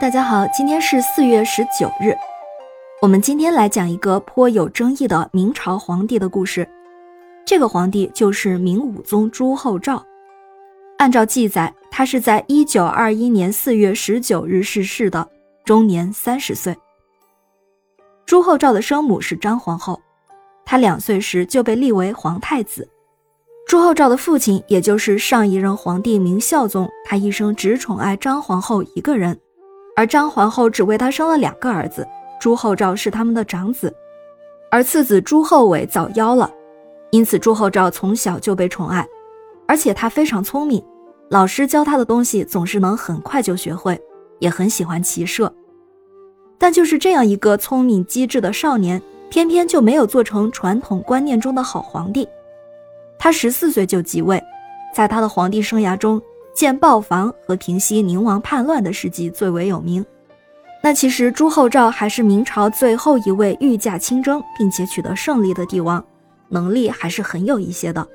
[0.00, 2.16] 大家好，今天是四月十九日。
[3.02, 6.66] 我们今天来讲一个颇有争议的明朝皇帝的故事。
[7.44, 10.02] 这个皇帝就是明武宗朱厚照。
[10.96, 15.28] 按照记载，他是在一九二一年四月十九日逝世的，
[15.62, 16.74] 终年三十岁。
[18.24, 20.00] 朱厚照的生母是张皇后，
[20.64, 22.88] 他两岁时就被立为皇太子。
[23.68, 29.38] 朱厚照的父亲，也就是上一任皇帝明孝宗，他一生只宠爱张皇后一个人。
[29.94, 32.06] 而张皇后只为他生了两个儿子，
[32.40, 33.94] 朱厚照是他们的长子，
[34.70, 36.50] 而次子朱厚伟早夭了，
[37.10, 39.06] 因此朱厚照从小就被宠爱，
[39.66, 40.82] 而且他非常聪明，
[41.28, 44.00] 老师教他的东西总是能很快就学会，
[44.38, 45.52] 也很喜欢骑射。
[46.58, 52.26] 但就是这样一个聪明机智的少年，偏偏就没有做成传统观念中的好皇帝。
[53.18, 54.42] 他十四岁就即位，
[54.94, 56.20] 在他的皇帝生涯中。
[56.54, 60.04] 建豹房和平息宁王叛乱的事迹最为有名。
[60.82, 66.04] 那其实朱厚照还是明朝最后一位御驾亲征并且取得胜利的帝王，
[66.48, 68.06] 能力还是很有一些的。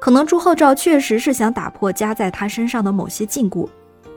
[0.00, 3.68] 可能朱厚照确实是想打破加在他身上的某些禁锢，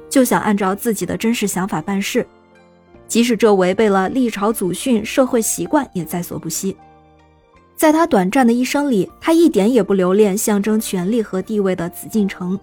[0.10, 2.26] 就想按照自己的真实想法办事，
[3.08, 6.78] 即使这违背了历朝祖训、社会习惯，也在所不惜。
[7.76, 12.58] 在他短暂的一生里，他一点也不留恋象征权力和地位的紫禁城。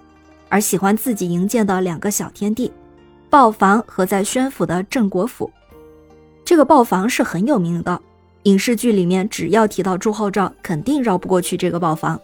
[0.51, 2.71] 而喜欢自己营建的两个小天地，
[3.31, 5.51] 豹房和在宣府的镇国府。
[6.45, 7.99] 这个豹房是很有名的，
[8.43, 12.21] 影视剧里面只要提到朱厚照，肯定绕不过去这个豹房。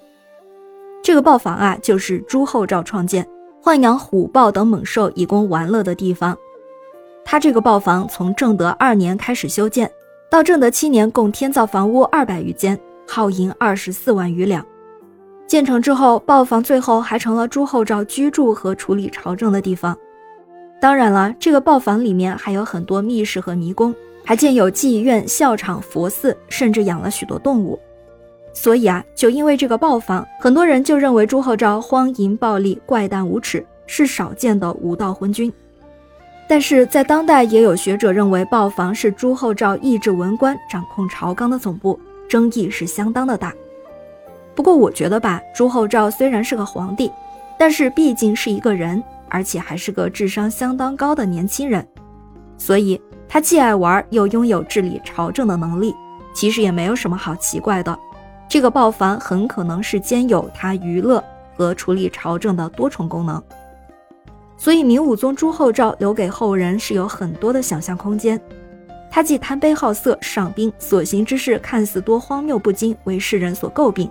[1.02, 3.26] 这个豹房啊，就是朱厚照创建，
[3.62, 6.36] 豢养虎豹等猛兽以供玩乐的地方。
[7.24, 9.88] 他这个豹房从正德二年开始修建，
[10.28, 14.66] 到正德七年共添造房屋二百余间，耗银二十四万余两。
[15.46, 19.96] 建成之后，豹房最后还成了朱厚照居住和处理朝政的地方。
[20.80, 23.94] 当然了，这个豹房里面还有很多密室和迷宫，
[24.24, 27.78] 还建有妓院、校场、佛寺，甚至养了许多动物。
[28.52, 35.52] 所以啊，就因为这个豹房，很多人就认为朱厚照荒淫暴戾、怪诞无耻，是少见的无道昏君。
[36.48, 41.98] 但是在当代，也有学者认为豹房是朱厚照抑制文官、掌控朝纲的总部，
[42.28, 43.52] 争议是相当的大。
[44.56, 47.12] 不过我觉得吧，朱厚照虽然是个皇帝，
[47.58, 51.86] 但是毕竟是一个人，而且还是个智商相当高的年轻人，
[52.56, 55.94] 所以他既爱玩又拥有治理朝政的能力，
[56.34, 57.96] 其实也没有什么好奇怪的。
[58.48, 61.22] 这个豹房很可能是兼有他娱乐
[61.54, 63.42] 和处理朝政的多重功能，
[64.56, 68.40] 所以明武宗朱厚照留给后人是有很多的想象空间。
[69.10, 74.10] 他既贪杯好色、上宾，所行之事看似多荒谬不经，为世人所诟病。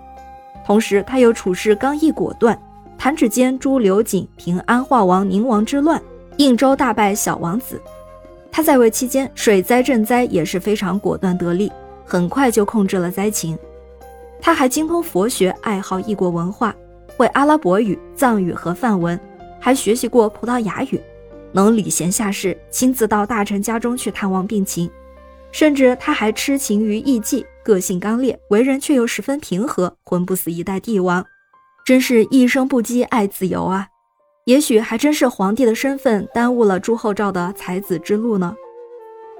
[0.66, 2.60] 同时，他又处事刚毅果断，
[2.98, 6.02] 弹指间诛刘瑾，平安化王宁王之乱，
[6.38, 7.80] 应州大败小王子。
[8.52, 11.72] 他在位期间，水灾赈灾也是非常果断得力，
[12.04, 13.56] 很快就控制了灾情。
[14.42, 16.76] 他还精通佛学，爱好异国文化，
[17.16, 19.20] 会阿拉伯语、藏语和梵文，
[19.60, 21.00] 还学习过葡萄牙语，
[21.52, 24.90] 能礼贤下士，亲自到大臣家中去探望病情。
[25.52, 31.26] 甚至他还痴情于艺妓，个性刚烈，为人却又十分平和，魂不死一代帝王，
[31.84, 33.88] 真是一生不羁爱自由啊！
[34.46, 38.56] 也许还真是皇帝的身份耽误了朱厚照的才子之路呢。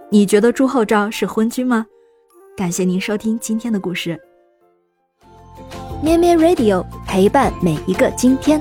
[0.10, 1.86] 你觉得朱厚照是昏君吗？
[2.58, 4.20] 感谢您收听今天的故事，
[6.02, 8.60] 咩咩 Radio 陪伴每一个今天。